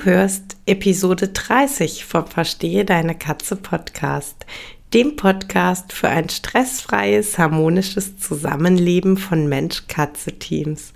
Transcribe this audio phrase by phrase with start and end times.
[0.00, 4.46] Du hörst Episode 30 vom Verstehe deine Katze Podcast,
[4.94, 10.94] dem Podcast für ein stressfreies, harmonisches Zusammenleben von Mensch-Katze-Teams.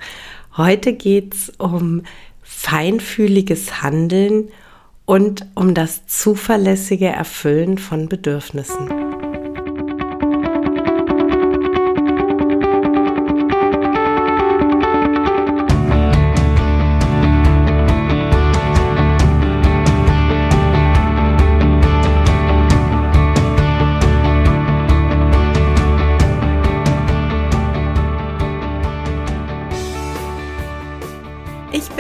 [0.57, 2.03] Heute geht es um
[2.41, 4.49] feinfühliges Handeln
[5.05, 9.04] und um das zuverlässige Erfüllen von Bedürfnissen.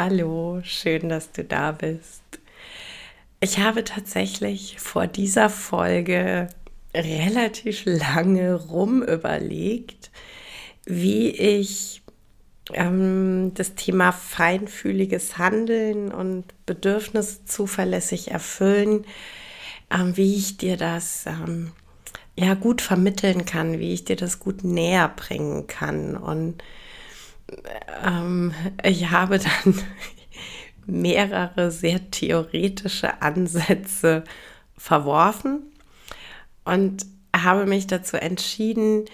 [0.00, 2.22] Hallo, schön, dass du da bist.
[3.40, 6.46] Ich habe tatsächlich vor dieser Folge
[6.94, 10.12] relativ lange rum überlegt,
[10.84, 12.02] wie ich
[12.74, 19.04] ähm, das Thema feinfühliges Handeln und Bedürfnisse zuverlässig erfüllen,
[19.90, 21.72] ähm, wie ich dir das ähm,
[22.36, 26.62] ja gut vermitteln kann, wie ich dir das gut näher bringen kann und
[28.04, 29.74] ähm, ich habe dann
[30.86, 34.24] mehrere sehr theoretische Ansätze
[34.76, 35.62] verworfen
[36.64, 39.04] und habe mich dazu entschieden,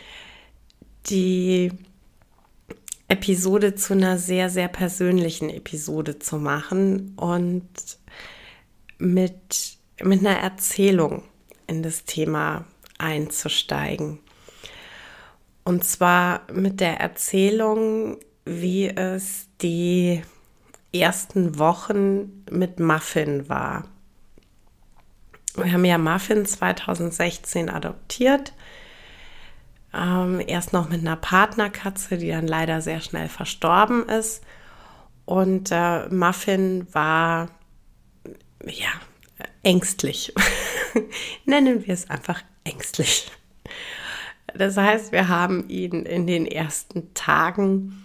[1.06, 1.72] die
[3.08, 7.68] Episode zu einer sehr, sehr persönlichen Episode zu machen und
[8.98, 11.22] mit, mit einer Erzählung
[11.66, 12.64] in das Thema
[12.98, 14.20] einzusteigen.
[15.64, 20.22] Und zwar mit der Erzählung, wie es die
[20.92, 23.84] ersten Wochen mit Muffin war.
[25.56, 28.52] Wir haben ja Muffin 2016 adoptiert.
[29.94, 34.42] Ähm, erst noch mit einer Partnerkatze, die dann leider sehr schnell verstorben ist.
[35.24, 37.48] Und äh, Muffin war,
[38.66, 38.88] ja,
[39.62, 40.34] ängstlich.
[41.44, 43.30] Nennen wir es einfach ängstlich.
[44.56, 48.04] Das heißt, wir haben ihn in den ersten Tagen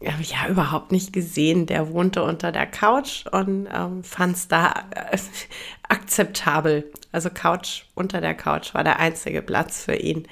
[0.00, 1.66] ja überhaupt nicht gesehen.
[1.66, 5.18] Der wohnte unter der Couch und ähm, fand es da äh,
[5.88, 6.90] akzeptabel.
[7.12, 10.26] Also Couch unter der Couch war der einzige Platz für ihn,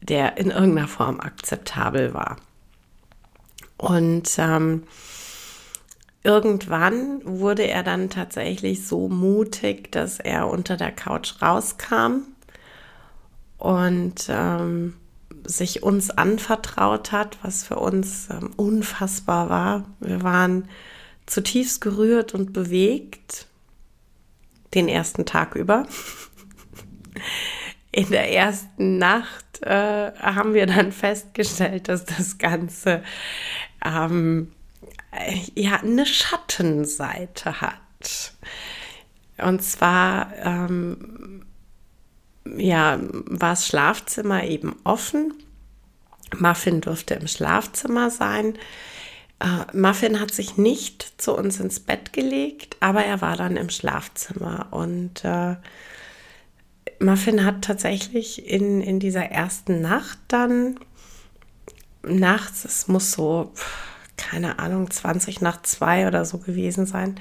[0.00, 2.36] der in irgendeiner Form akzeptabel war.
[3.76, 4.84] Und ähm,
[6.22, 12.22] irgendwann wurde er dann tatsächlich so mutig, dass er unter der Couch rauskam
[13.64, 14.92] und ähm,
[15.42, 19.84] sich uns anvertraut hat, was für uns ähm, unfassbar war.
[20.00, 20.68] Wir waren
[21.24, 23.46] zutiefst gerührt und bewegt
[24.74, 25.86] den ersten Tag über.
[27.90, 33.02] In der ersten Nacht äh, haben wir dann festgestellt, dass das Ganze
[33.82, 34.52] ähm,
[35.54, 38.34] ja eine Schattenseite hat.
[39.38, 41.46] Und zwar ähm,
[42.44, 45.32] ja, war das Schlafzimmer eben offen.
[46.38, 48.58] Muffin durfte im Schlafzimmer sein.
[49.40, 53.70] Äh, Muffin hat sich nicht zu uns ins Bett gelegt, aber er war dann im
[53.70, 54.68] Schlafzimmer.
[54.70, 55.56] Und äh,
[56.98, 60.78] Muffin hat tatsächlich in, in dieser ersten Nacht dann
[62.02, 63.52] nachts, es muss so,
[64.16, 67.16] keine Ahnung, 20 nach zwei oder so gewesen sein,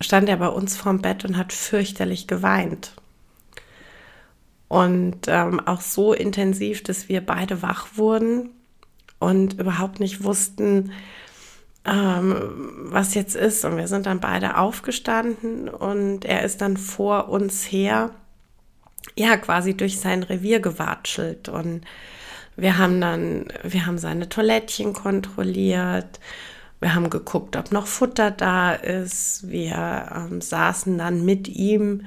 [0.00, 2.92] stand er bei uns vorm Bett und hat fürchterlich geweint.
[4.68, 8.50] Und ähm, auch so intensiv, dass wir beide wach wurden
[9.18, 10.92] und überhaupt nicht wussten,
[11.84, 12.36] ähm,
[12.90, 13.64] was jetzt ist.
[13.64, 18.10] Und wir sind dann beide aufgestanden und er ist dann vor uns her,
[19.14, 21.48] ja, quasi durch sein Revier gewatschelt.
[21.48, 21.82] Und
[22.56, 26.18] wir haben dann, wir haben seine Toilettchen kontrolliert.
[26.80, 29.48] Wir haben geguckt, ob noch Futter da ist.
[29.48, 32.06] Wir ähm, saßen dann mit ihm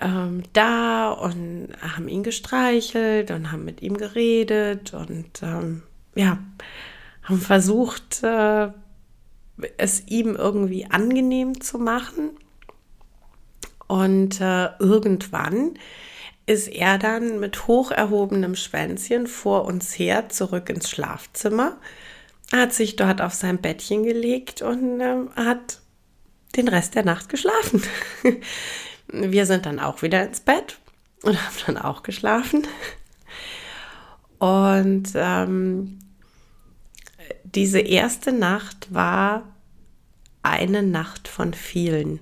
[0.00, 5.82] ähm, da und haben ihn gestreichelt und haben mit ihm geredet und ähm,
[6.14, 6.38] ja,
[7.22, 8.68] haben versucht, äh,
[9.76, 12.30] es ihm irgendwie angenehm zu machen.
[13.86, 15.78] Und äh, irgendwann
[16.46, 21.78] ist er dann mit hoch erhobenem Schwänzchen vor uns her zurück ins Schlafzimmer,
[22.52, 25.80] hat sich dort auf sein Bettchen gelegt und äh, hat
[26.56, 27.82] den Rest der Nacht geschlafen.
[29.08, 30.78] Wir sind dann auch wieder ins Bett
[31.22, 32.66] und haben dann auch geschlafen.
[34.38, 35.98] Und ähm,
[37.44, 39.44] diese erste Nacht war
[40.42, 42.20] eine Nacht von vielen.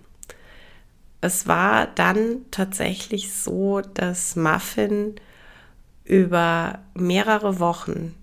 [1.21, 5.17] Es war dann tatsächlich so, dass Muffin
[6.05, 8.15] über mehrere Wochen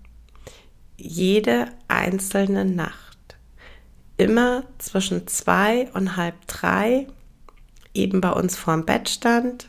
[0.96, 3.18] jede einzelne Nacht
[4.16, 7.06] immer zwischen zwei und halb drei
[7.94, 9.68] eben bei uns vorm Bett stand,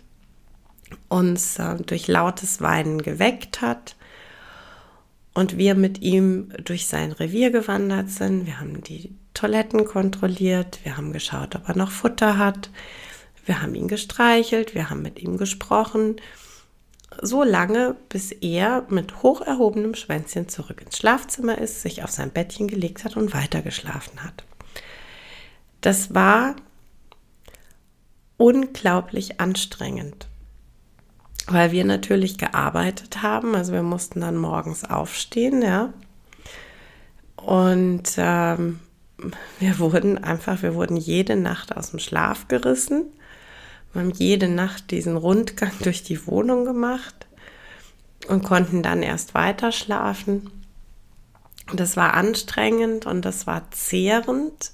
[1.08, 3.96] uns äh, durch lautes Weinen geweckt hat
[5.34, 8.46] und wir mit ihm durch sein Revier gewandert sind.
[8.46, 12.70] Wir haben die Toiletten kontrolliert, wir haben geschaut, ob er noch Futter hat,
[13.46, 16.18] wir haben ihn gestreichelt, wir haben mit ihm gesprochen,
[17.22, 22.32] so lange, bis er mit hoch erhobenem Schwänzchen zurück ins Schlafzimmer ist, sich auf sein
[22.32, 24.44] Bettchen gelegt hat und weitergeschlafen hat.
[25.82, 26.56] Das war
[28.42, 30.28] unglaublich anstrengend,
[31.46, 33.54] weil wir natürlich gearbeitet haben.
[33.54, 35.94] Also wir mussten dann morgens aufstehen, ja.
[37.36, 38.80] Und ähm,
[39.60, 43.06] wir wurden einfach, wir wurden jede Nacht aus dem Schlaf gerissen.
[43.94, 47.28] Wir haben jede Nacht diesen Rundgang durch die Wohnung gemacht
[48.28, 50.50] und konnten dann erst weiter schlafen.
[51.74, 54.72] Das war anstrengend und das war zehrend.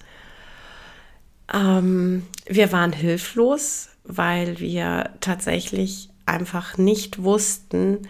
[1.53, 8.07] Ähm, wir waren hilflos, weil wir tatsächlich einfach nicht wussten,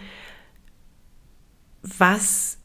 [1.81, 2.57] was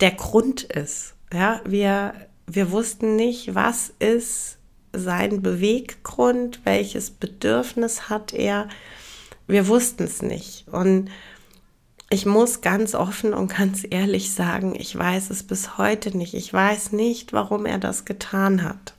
[0.00, 1.14] der Grund ist.
[1.32, 2.14] Ja, wir,
[2.46, 4.58] wir wussten nicht, was ist
[4.92, 8.68] sein Beweggrund, welches Bedürfnis hat er.
[9.46, 10.66] Wir wussten es nicht.
[10.68, 11.10] Und
[12.08, 16.34] ich muss ganz offen und ganz ehrlich sagen, ich weiß es bis heute nicht.
[16.34, 18.94] Ich weiß nicht, warum er das getan hat.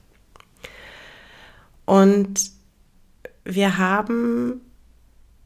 [1.85, 2.51] Und
[3.43, 4.61] wir haben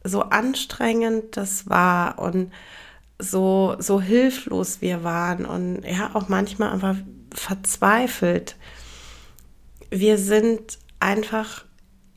[0.04, 2.52] so anstrengend das war und
[3.18, 6.96] so, so hilflos wir waren und ja, auch manchmal einfach
[7.34, 8.56] verzweifelt.
[9.90, 11.64] Wir sind einfach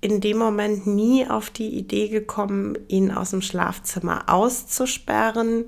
[0.01, 5.65] in dem Moment nie auf die Idee gekommen, ihn aus dem Schlafzimmer auszusperren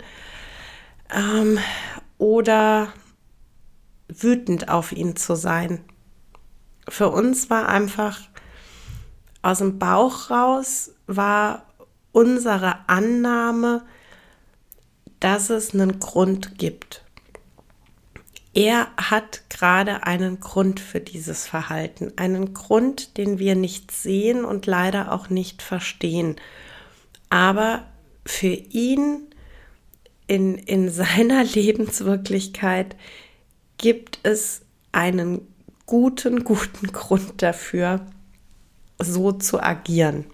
[1.14, 1.60] ähm,
[2.18, 2.94] oder
[4.08, 5.82] wütend auf ihn zu sein.
[6.88, 8.31] Für uns war einfach
[9.42, 11.66] aus dem Bauch raus war
[12.12, 13.84] unsere Annahme,
[15.20, 17.04] dass es einen Grund gibt.
[18.54, 24.66] Er hat gerade einen Grund für dieses Verhalten, einen Grund, den wir nicht sehen und
[24.66, 26.36] leider auch nicht verstehen.
[27.30, 27.86] Aber
[28.26, 29.28] für ihn
[30.28, 32.98] in, in seiner Lebenswirklichkeit
[33.78, 34.62] gibt es
[34.92, 35.48] einen
[35.86, 38.06] guten, guten Grund dafür,
[39.02, 40.26] so zu agieren.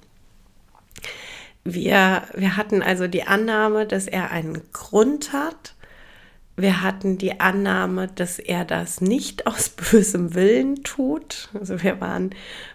[1.64, 5.74] Wir, wir hatten also die Annahme, dass er einen Grund hat.
[6.56, 11.50] Wir hatten die Annahme, dass er das nicht aus bösem Willen tut.
[11.54, 12.32] Also wir waren,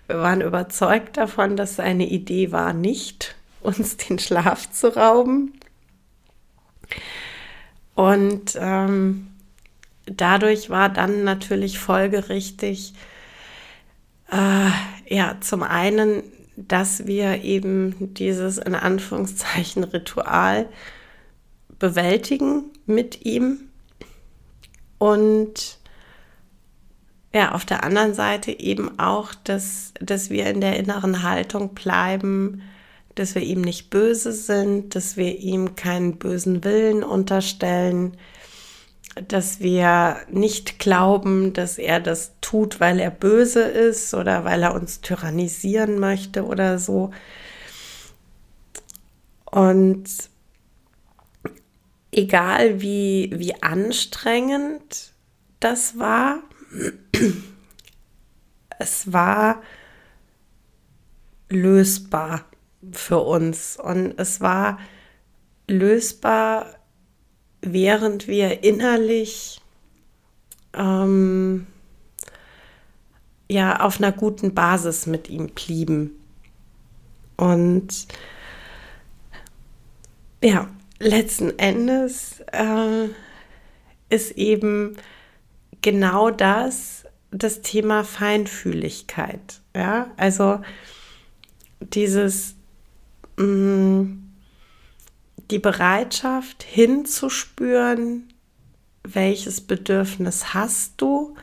[0.07, 5.55] wir waren überzeugt davon, dass seine Idee war, nicht uns den Schlaf zu rauben.
[7.95, 9.29] Und ähm,
[10.07, 12.95] dadurch war dann natürlich folgerichtig,
[14.33, 16.23] äh, ja, zum einen,
[16.57, 20.69] dass wir eben dieses in Anführungszeichen Ritual
[21.79, 23.69] bewältigen mit ihm.
[24.99, 25.79] Und
[27.35, 32.63] ja, auf der anderen Seite eben auch, dass, dass wir in der inneren Haltung bleiben,
[33.15, 38.17] dass wir ihm nicht böse sind, dass wir ihm keinen bösen Willen unterstellen,
[39.15, 44.75] dass wir nicht glauben, dass er das tut, weil er böse ist oder weil er
[44.75, 47.11] uns tyrannisieren möchte oder so.
[49.45, 50.05] Und
[52.11, 55.13] egal wie, wie anstrengend
[55.61, 56.43] das war,
[58.79, 59.63] es war
[61.51, 62.47] lösbar
[62.93, 64.79] für uns und es war
[65.69, 66.75] lösbar
[67.63, 69.61] während wir innerlich
[70.75, 71.67] ähm,
[73.49, 76.19] ja auf einer guten Basis mit ihm blieben.
[77.37, 78.07] Und
[80.43, 83.09] ja, letzten Endes äh,
[84.09, 84.97] ist eben
[85.81, 89.63] genau das das Thema Feinfühligkeit.
[89.75, 90.61] Ja, also
[91.81, 92.55] dieses
[93.39, 94.22] mh, mm,
[95.53, 98.33] die Bereitschaft hinzuspüren,
[99.05, 101.37] welches Bedürfnis hast du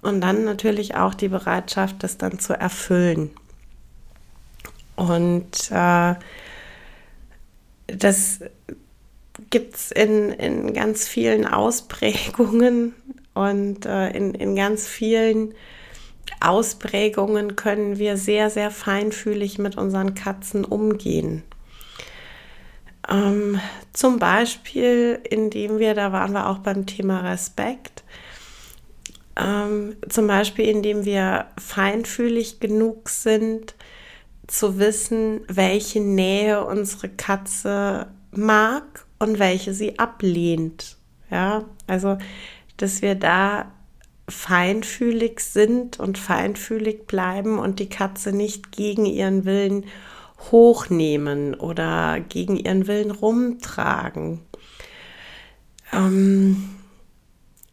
[0.00, 3.30] und dann natürlich auch die Bereitschaft, das dann zu erfüllen.
[4.96, 6.14] Und äh,
[7.86, 8.40] das
[9.50, 12.94] gibt es in, in ganz vielen Ausprägungen
[13.34, 15.54] und äh, in, in ganz vielen
[16.40, 21.42] Ausprägungen können wir sehr, sehr feinfühlig mit unseren Katzen umgehen.
[23.10, 23.60] Ähm,
[23.92, 28.04] zum Beispiel, indem wir, da waren wir auch beim Thema Respekt,
[29.36, 33.74] ähm, zum Beispiel, indem wir feinfühlig genug sind,
[34.46, 40.96] zu wissen, welche Nähe unsere Katze mag und welche sie ablehnt.
[41.30, 42.18] Ja, also,
[42.78, 43.70] dass wir da
[44.28, 49.84] feinfühlig sind und feinfühlig bleiben und die Katze nicht gegen ihren Willen
[50.50, 54.40] hochnehmen oder gegen ihren Willen rumtragen.
[55.92, 56.70] Ähm,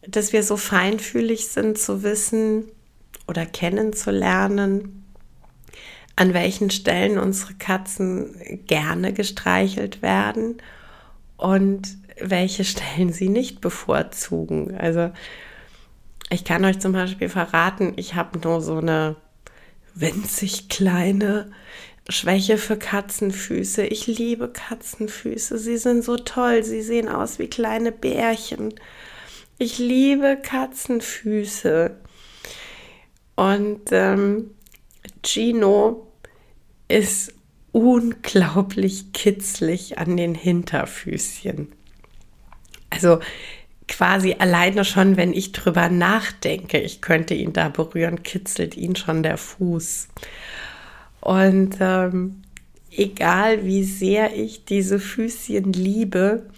[0.06, 2.64] dass wir so feinfühlig sind zu wissen
[3.26, 5.04] oder kennenzulernen,
[6.14, 10.58] an welchen Stellen unsere Katzen gerne gestreichelt werden
[11.36, 14.76] und welche Stellen sie nicht bevorzugen.
[14.76, 15.10] Also
[16.30, 19.16] ich kann euch zum Beispiel verraten, ich habe nur so eine
[19.94, 21.50] winzig kleine
[22.08, 23.86] Schwäche für Katzenfüße.
[23.86, 25.58] Ich liebe Katzenfüße.
[25.58, 26.62] Sie sind so toll.
[26.62, 28.74] Sie sehen aus wie kleine Bärchen.
[29.58, 31.96] Ich liebe Katzenfüße.
[33.34, 34.50] Und ähm,
[35.22, 36.12] Gino
[36.88, 37.32] ist
[37.72, 41.72] unglaublich kitzlig an den Hinterfüßchen.
[42.88, 43.18] Also
[43.88, 49.22] quasi alleine schon, wenn ich drüber nachdenke, ich könnte ihn da berühren, kitzelt ihn schon
[49.22, 50.08] der Fuß.
[51.20, 52.42] Und ähm,
[52.90, 56.48] egal wie sehr ich diese Füßchen liebe,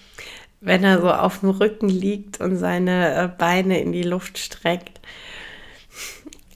[0.60, 5.00] wenn er so auf dem Rücken liegt und seine äh, Beine in die Luft streckt,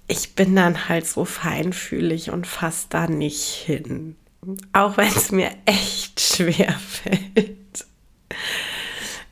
[0.09, 4.17] ich bin dann halt so feinfühlig und fasse da nicht hin.
[4.73, 7.87] Auch wenn es mir echt schwer fällt.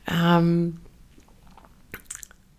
[0.07, 0.79] Ähm,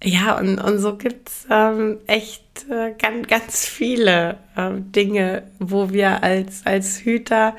[0.03, 5.91] ja, und, und so gibt es ähm, echt äh, ganz, ganz viele äh, Dinge, wo
[5.91, 7.57] wir als, als Hüter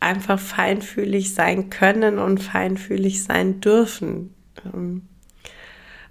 [0.00, 4.34] einfach feinfühlig sein können und feinfühlig sein dürfen.
[4.64, 5.08] Ähm,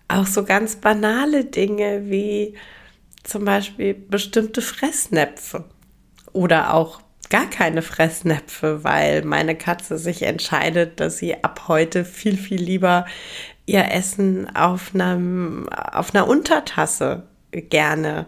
[0.08, 2.56] auch so ganz banale Dinge wie
[3.24, 5.66] zum Beispiel bestimmte Fressnäpfe
[6.32, 12.38] oder auch gar keine Fressnäpfe, weil meine Katze sich entscheidet, dass sie ab heute viel,
[12.38, 13.06] viel lieber
[13.66, 18.28] ihr Essen auf, einem, auf einer Untertasse gerne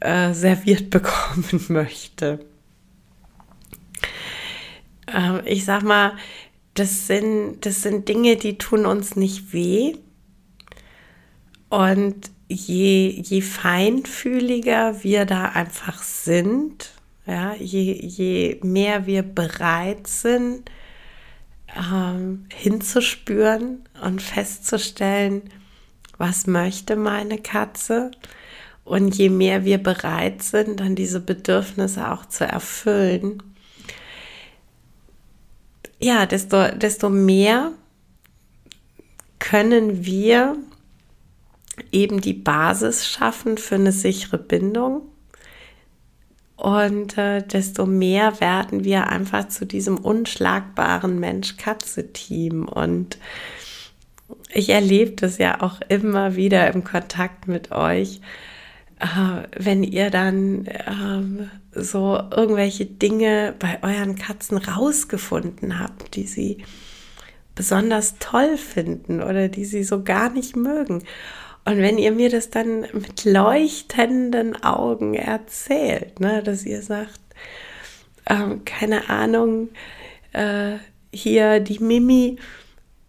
[0.00, 2.40] äh, serviert bekommen möchte.
[5.12, 6.12] Ähm, ich sag mal,
[6.74, 9.96] das sind, das sind Dinge, die tun uns nicht weh.
[11.68, 16.90] Und je, je feinfühliger wir da einfach sind,
[17.26, 20.70] ja, je, je mehr wir bereit sind,
[21.76, 25.42] ähm, hinzuspüren und festzustellen,
[26.18, 28.10] was möchte meine Katze.
[28.84, 33.42] Und je mehr wir bereit sind, dann diese Bedürfnisse auch zu erfüllen,
[36.00, 37.70] ja, desto, desto mehr
[39.38, 40.56] können wir
[41.92, 45.11] eben die Basis schaffen für eine sichere Bindung
[46.62, 52.68] und äh, desto mehr werden wir einfach zu diesem unschlagbaren Mensch-Katze-Team.
[52.68, 53.18] Und
[54.48, 58.20] ich erlebe das ja auch immer wieder im Kontakt mit euch,
[59.00, 61.48] äh, wenn ihr dann äh,
[61.82, 66.58] so irgendwelche Dinge bei euren Katzen rausgefunden habt, die sie
[67.56, 71.02] besonders toll finden oder die sie so gar nicht mögen.
[71.64, 77.20] Und wenn ihr mir das dann mit leuchtenden Augen erzählt, ne, dass ihr sagt,
[78.28, 79.68] ähm, keine Ahnung,
[80.32, 80.78] äh,
[81.12, 82.38] hier die Mimi,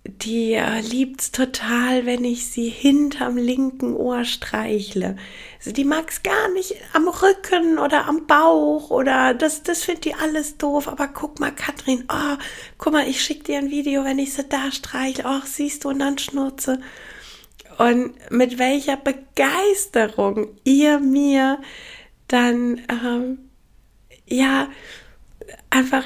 [0.05, 0.81] die äh,
[1.17, 5.15] es total, wenn ich sie hinterm linken Ohr streichle.
[5.57, 10.15] Also die es gar nicht am Rücken oder am Bauch oder das, das findet die
[10.15, 10.89] alles doof.
[10.89, 12.37] Aber guck mal, Katrin, oh,
[12.77, 15.23] guck mal, ich schicke dir ein Video, wenn ich sie da streichle.
[15.25, 16.79] Ach, siehst du, und dann schnurze
[17.77, 21.59] und mit welcher Begeisterung ihr mir
[22.27, 23.37] dann ähm,
[24.27, 24.69] ja
[25.69, 26.05] einfach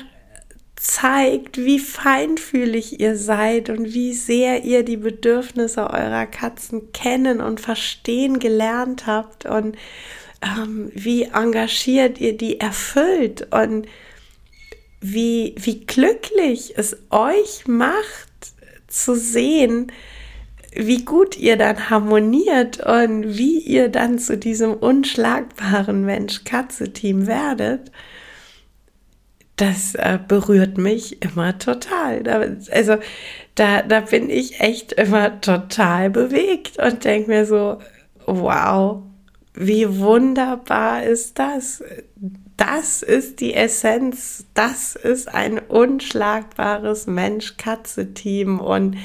[0.76, 7.60] zeigt, wie feinfühlig ihr seid und wie sehr ihr die Bedürfnisse eurer Katzen kennen und
[7.60, 9.76] verstehen gelernt habt und
[10.42, 13.88] ähm, wie engagiert ihr die erfüllt und
[15.02, 18.54] wie, wie glücklich es euch macht
[18.88, 19.92] zu sehen,
[20.74, 27.92] wie gut ihr dann harmoniert und wie ihr dann zu diesem unschlagbaren Mensch-Katze-Team werdet,
[29.58, 32.24] das äh, berührt mich immer total.
[32.24, 32.98] Da, also
[33.56, 37.80] da, da bin ich echt immer total bewegt und denke mir so,
[38.28, 39.02] wow,
[39.56, 41.84] wie wunderbar ist das?
[42.56, 48.98] Das ist die Essenz, das ist ein unschlagbares Mensch-Katze-Team und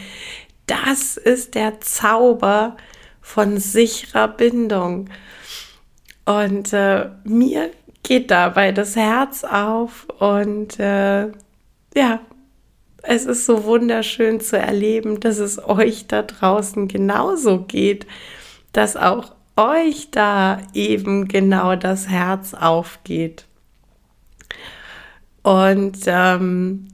[0.66, 2.76] das ist der Zauber
[3.20, 5.08] von sicherer Bindung.
[6.24, 7.70] Und äh, mir
[8.02, 11.28] geht dabei das Herz auf und äh,
[11.94, 12.20] ja,
[13.02, 18.06] es ist so wunderschön zu erleben, dass es euch da draußen genauso geht,
[18.72, 23.46] dass auch euch da eben genau das Herz aufgeht.
[25.42, 26.86] Und ähm,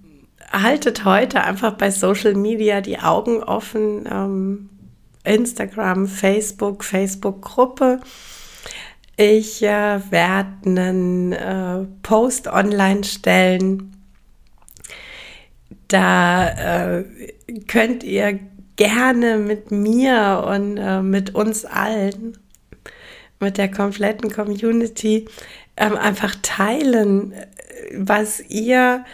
[0.53, 4.09] haltet heute einfach bei Social Media die Augen offen.
[4.11, 4.71] Ähm,
[5.25, 8.01] Instagram, Facebook, Facebook-Gruppe.
[9.17, 13.97] Ich äh, werde einen äh, Post online stellen.
[15.89, 17.05] Da äh,
[17.67, 18.39] könnt ihr
[18.77, 22.39] gerne mit mir und äh, mit uns allen,
[23.41, 25.27] mit der kompletten Community,
[25.77, 27.35] ähm, einfach teilen,
[27.97, 29.05] was ihr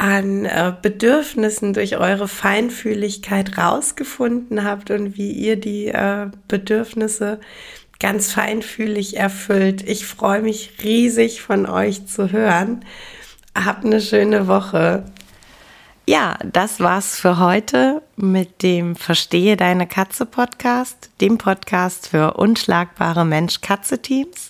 [0.00, 7.38] an äh, Bedürfnissen durch eure Feinfühligkeit rausgefunden habt und wie ihr die äh, Bedürfnisse
[7.98, 9.86] ganz feinfühlig erfüllt.
[9.86, 12.82] Ich freue mich riesig von euch zu hören.
[13.54, 15.04] Habt eine schöne Woche.
[16.08, 23.26] Ja, das war's für heute mit dem Verstehe deine Katze Podcast, dem Podcast für unschlagbare
[23.26, 24.49] Mensch-Katze-Teams.